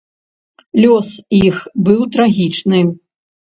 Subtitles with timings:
[0.85, 1.09] Лёс
[1.43, 2.79] іх быў трагічны.